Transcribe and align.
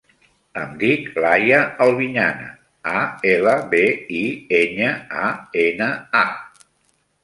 Em 0.61 0.71
dic 0.83 1.19
Laia 1.25 1.59
Albiñana: 1.85 2.49
a, 2.95 3.05
ela, 3.35 3.55
be, 3.77 3.85
i, 4.25 4.27
enya, 4.65 4.93
a, 5.25 5.33
ena, 5.71 5.97
a. 6.27 6.69